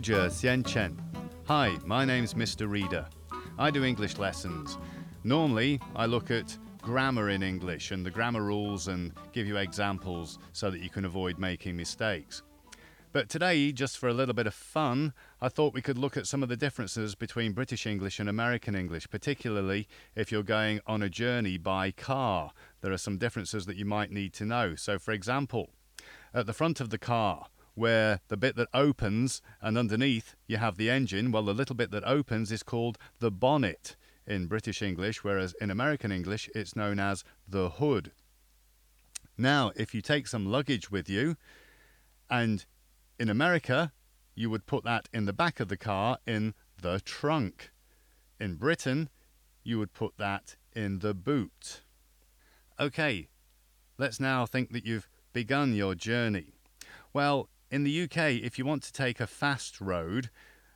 Xianchen. 0.00 0.94
Hi, 1.46 1.74
my 1.86 2.04
name's 2.04 2.34
Mr. 2.34 2.68
Reader. 2.68 3.06
I 3.58 3.70
do 3.70 3.82
English 3.82 4.18
lessons. 4.18 4.76
Normally, 5.24 5.80
I 5.94 6.04
look 6.04 6.30
at 6.30 6.58
grammar 6.82 7.30
in 7.30 7.42
English 7.42 7.92
and 7.92 8.04
the 8.04 8.10
grammar 8.10 8.42
rules 8.42 8.88
and 8.88 9.12
give 9.32 9.46
you 9.46 9.56
examples 9.56 10.38
so 10.52 10.70
that 10.70 10.82
you 10.82 10.90
can 10.90 11.06
avoid 11.06 11.38
making 11.38 11.76
mistakes. 11.76 12.42
But 13.12 13.30
today, 13.30 13.72
just 13.72 13.96
for 13.96 14.08
a 14.10 14.12
little 14.12 14.34
bit 14.34 14.46
of 14.46 14.52
fun, 14.52 15.14
I 15.40 15.48
thought 15.48 15.72
we 15.72 15.80
could 15.80 15.96
look 15.96 16.18
at 16.18 16.26
some 16.26 16.42
of 16.42 16.50
the 16.50 16.58
differences 16.58 17.14
between 17.14 17.52
British 17.52 17.86
English 17.86 18.20
and 18.20 18.28
American 18.28 18.74
English, 18.74 19.08
particularly 19.08 19.88
if 20.14 20.30
you're 20.30 20.42
going 20.42 20.80
on 20.86 21.02
a 21.02 21.08
journey 21.08 21.56
by 21.56 21.90
car. 21.90 22.52
There 22.82 22.92
are 22.92 22.98
some 22.98 23.16
differences 23.16 23.64
that 23.64 23.76
you 23.76 23.86
might 23.86 24.10
need 24.12 24.34
to 24.34 24.44
know. 24.44 24.74
So, 24.74 24.98
for 24.98 25.12
example, 25.12 25.70
at 26.34 26.44
the 26.44 26.52
front 26.52 26.82
of 26.82 26.90
the 26.90 26.98
car, 26.98 27.46
where 27.76 28.20
the 28.28 28.36
bit 28.36 28.56
that 28.56 28.68
opens 28.74 29.42
and 29.60 29.78
underneath 29.78 30.34
you 30.48 30.56
have 30.56 30.76
the 30.76 30.90
engine, 30.90 31.30
well, 31.30 31.44
the 31.44 31.54
little 31.54 31.76
bit 31.76 31.90
that 31.90 32.04
opens 32.04 32.50
is 32.50 32.62
called 32.62 32.98
the 33.20 33.30
bonnet 33.30 33.96
in 34.26 34.46
British 34.46 34.82
English, 34.82 35.22
whereas 35.22 35.54
in 35.60 35.70
American 35.70 36.10
English 36.10 36.48
it's 36.54 36.74
known 36.74 36.98
as 36.98 37.22
the 37.46 37.68
hood. 37.68 38.10
Now, 39.36 39.72
if 39.76 39.94
you 39.94 40.00
take 40.00 40.26
some 40.26 40.46
luggage 40.46 40.90
with 40.90 41.08
you 41.08 41.36
and 42.30 42.64
in 43.20 43.28
America, 43.28 43.92
you 44.34 44.48
would 44.48 44.66
put 44.66 44.82
that 44.84 45.08
in 45.12 45.26
the 45.26 45.32
back 45.34 45.60
of 45.60 45.68
the 45.68 45.76
car 45.76 46.18
in 46.26 46.54
the 46.80 47.00
trunk. 47.00 47.72
In 48.40 48.56
Britain, 48.56 49.10
you 49.62 49.78
would 49.78 49.92
put 49.92 50.16
that 50.16 50.56
in 50.74 51.00
the 51.00 51.12
boot. 51.12 51.82
Okay, 52.80 53.28
let's 53.98 54.18
now 54.18 54.46
think 54.46 54.72
that 54.72 54.86
you've 54.86 55.08
begun 55.34 55.74
your 55.74 55.94
journey. 55.94 56.54
Well, 57.12 57.48
in 57.70 57.84
the 57.84 58.02
UK, 58.04 58.16
if 58.42 58.58
you 58.58 58.64
want 58.64 58.82
to 58.84 58.92
take 58.92 59.20
a 59.20 59.26
fast 59.26 59.80
road, 59.80 60.30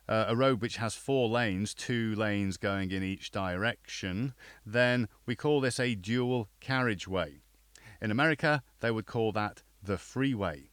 uh, 0.07 0.25
a 0.27 0.35
road 0.35 0.61
which 0.61 0.77
has 0.77 0.95
four 0.95 1.29
lanes, 1.29 1.73
two 1.73 2.15
lanes 2.15 2.57
going 2.57 2.91
in 2.91 3.03
each 3.03 3.31
direction, 3.31 4.33
then 4.65 5.07
we 5.25 5.35
call 5.35 5.61
this 5.61 5.79
a 5.79 5.95
dual 5.95 6.49
carriageway. 6.59 7.41
In 8.01 8.11
America, 8.11 8.63
they 8.79 8.91
would 8.91 9.05
call 9.05 9.31
that 9.31 9.63
the 9.83 9.97
freeway 9.97 10.71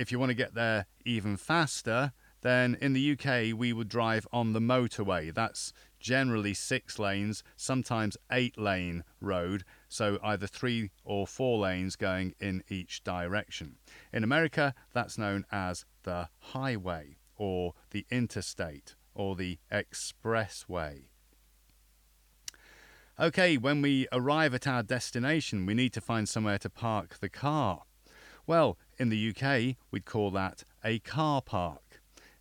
if 0.00 0.10
you 0.10 0.18
want 0.18 0.30
to 0.30 0.34
get 0.34 0.54
there 0.54 0.86
even 1.04 1.36
faster, 1.36 2.12
then 2.42 2.76
in 2.80 2.92
the 2.92 3.12
UK 3.12 3.58
we 3.58 3.72
would 3.72 3.88
drive 3.88 4.26
on 4.32 4.52
the 4.52 4.60
motorway. 4.60 5.32
That's 5.32 5.72
generally 5.98 6.54
six 6.54 6.98
lanes, 6.98 7.42
sometimes 7.56 8.16
eight 8.32 8.58
lane 8.58 9.04
road, 9.20 9.64
so 9.88 10.18
either 10.22 10.46
three 10.46 10.90
or 11.04 11.26
four 11.26 11.58
lanes 11.58 11.96
going 11.96 12.34
in 12.40 12.62
each 12.68 13.04
direction. 13.04 13.76
In 14.12 14.24
America, 14.24 14.74
that's 14.92 15.18
known 15.18 15.44
as 15.52 15.84
the 16.02 16.28
highway 16.38 17.16
or 17.36 17.74
the 17.90 18.06
interstate 18.10 18.94
or 19.14 19.36
the 19.36 19.58
expressway. 19.70 21.02
Okay, 23.18 23.58
when 23.58 23.82
we 23.82 24.08
arrive 24.12 24.54
at 24.54 24.66
our 24.66 24.82
destination, 24.82 25.66
we 25.66 25.74
need 25.74 25.92
to 25.92 26.00
find 26.00 26.26
somewhere 26.26 26.58
to 26.58 26.70
park 26.70 27.18
the 27.20 27.28
car. 27.28 27.82
Well, 28.46 28.78
in 28.98 29.10
the 29.10 29.28
UK, 29.28 29.76
we'd 29.90 30.06
call 30.06 30.30
that 30.30 30.64
a 30.82 31.00
car 31.00 31.42
park. 31.42 31.89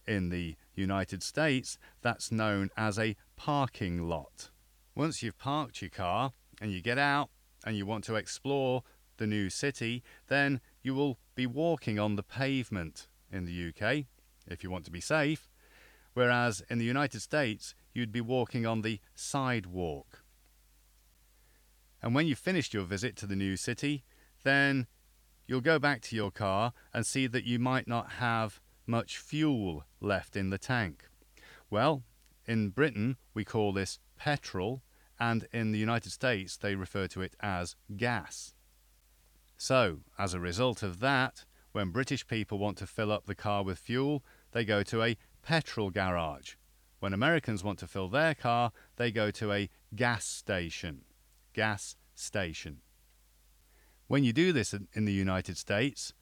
In 0.09 0.29
the 0.29 0.55
United 0.73 1.21
States, 1.21 1.77
that's 2.01 2.31
known 2.31 2.71
as 2.75 2.97
a 2.97 3.15
parking 3.35 4.09
lot. 4.09 4.49
Once 4.95 5.21
you've 5.21 5.37
parked 5.37 5.83
your 5.83 5.91
car 5.91 6.33
and 6.59 6.71
you 6.71 6.81
get 6.81 6.97
out 6.97 7.29
and 7.63 7.77
you 7.77 7.85
want 7.85 8.03
to 8.05 8.15
explore 8.15 8.81
the 9.17 9.27
new 9.27 9.51
city, 9.51 10.01
then 10.27 10.61
you 10.81 10.95
will 10.95 11.19
be 11.35 11.45
walking 11.45 11.99
on 11.99 12.15
the 12.15 12.23
pavement 12.23 13.07
in 13.31 13.45
the 13.45 13.69
UK 13.69 14.05
if 14.47 14.63
you 14.63 14.71
want 14.71 14.83
to 14.85 14.91
be 14.91 14.99
safe, 14.99 15.47
whereas 16.15 16.63
in 16.71 16.79
the 16.79 16.85
United 16.85 17.21
States, 17.21 17.75
you'd 17.93 18.11
be 18.11 18.19
walking 18.19 18.65
on 18.65 18.81
the 18.81 18.99
sidewalk. 19.13 20.23
And 22.01 22.15
when 22.15 22.25
you've 22.25 22.39
finished 22.39 22.73
your 22.73 22.83
visit 22.83 23.15
to 23.17 23.27
the 23.27 23.35
new 23.35 23.57
city, 23.57 24.05
then 24.43 24.87
you'll 25.45 25.61
go 25.61 25.77
back 25.77 26.01
to 26.01 26.15
your 26.15 26.31
car 26.31 26.73
and 26.95 27.05
see 27.05 27.27
that 27.27 27.43
you 27.43 27.59
might 27.59 27.87
not 27.87 28.13
have 28.13 28.59
much 28.89 29.17
fuel 29.17 29.85
left 30.01 30.35
in 30.35 30.49
the 30.49 30.57
tank. 30.57 31.07
Well, 31.69 32.03
in 32.45 32.69
Britain, 32.69 33.17
we 33.33 33.45
call 33.45 33.71
this 33.71 33.99
petrol, 34.17 34.81
and 35.19 35.47
in 35.53 35.71
the 35.71 35.77
United 35.79 36.11
States, 36.11 36.57
they 36.57 36.75
refer 36.75 37.07
to 37.07 37.21
it 37.21 37.35
as 37.39 37.75
gas. 37.95 38.55
So, 39.57 39.99
as 40.17 40.33
a 40.33 40.39
result 40.39 40.81
of 40.81 40.99
that, 41.01 41.45
when 41.71 41.91
British 41.91 42.25
people 42.25 42.57
want 42.57 42.77
to 42.79 42.87
fill 42.87 43.11
up 43.11 43.25
the 43.25 43.35
car 43.35 43.63
with 43.63 43.77
fuel, 43.77 44.23
they 44.51 44.65
go 44.65 44.81
to 44.83 45.03
a 45.03 45.17
petrol 45.43 45.91
garage. 45.91 46.55
When 46.99 47.13
Americans 47.13 47.63
want 47.63 47.79
to 47.79 47.87
fill 47.87 48.09
their 48.09 48.33
car, 48.33 48.71
they 48.95 49.11
go 49.11 49.29
to 49.31 49.51
a 49.51 49.69
gas 49.95 50.25
station. 50.25 51.01
Gas 51.53 51.95
station. 52.15 52.81
When 54.07 54.23
you 54.23 54.33
do 54.33 54.51
this 54.51 54.73
in 54.93 55.05
the 55.05 55.13
United 55.13 55.57
States, 55.57 56.13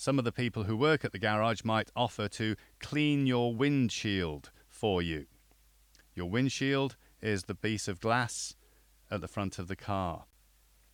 some 0.00 0.18
of 0.18 0.24
the 0.24 0.32
people 0.32 0.62
who 0.62 0.74
work 0.78 1.04
at 1.04 1.12
the 1.12 1.18
garage 1.18 1.62
might 1.62 1.90
offer 1.94 2.26
to 2.26 2.56
clean 2.78 3.26
your 3.26 3.54
windshield 3.54 4.50
for 4.66 5.02
you. 5.02 5.26
Your 6.14 6.30
windshield 6.30 6.96
is 7.20 7.42
the 7.42 7.54
piece 7.54 7.86
of 7.86 8.00
glass 8.00 8.56
at 9.10 9.20
the 9.20 9.28
front 9.28 9.58
of 9.58 9.68
the 9.68 9.76
car. 9.76 10.24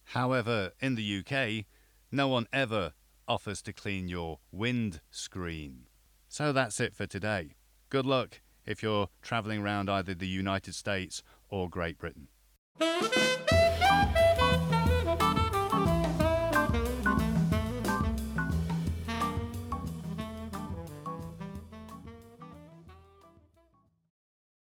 However, 0.07 0.73
in 0.81 0.97
the 0.97 1.21
UK, 1.21 1.67
no 2.11 2.27
one 2.27 2.49
ever 2.53 2.95
offers 3.29 3.63
to 3.63 3.73
clean 3.73 4.09
your 4.09 4.41
windscreen. 4.51 5.87
So 6.29 6.53
that's 6.53 6.81
it 6.81 6.93
for 6.93 7.07
today. 7.07 7.55
Good 7.91 8.07
luck 8.07 8.41
if 8.65 8.83
you're 8.83 9.11
travelling 9.23 9.63
around 9.63 9.89
either 9.89 10.15
the 10.15 10.27
United 10.27 10.75
States 10.75 11.23
or 11.49 11.71
Great 11.71 11.97
Britain. 11.97 12.27